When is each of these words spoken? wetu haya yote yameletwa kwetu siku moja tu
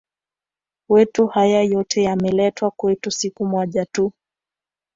wetu 0.89 1.27
haya 1.27 1.61
yote 1.63 2.03
yameletwa 2.03 2.71
kwetu 2.71 3.11
siku 3.11 3.45
moja 3.45 3.85
tu 3.85 4.11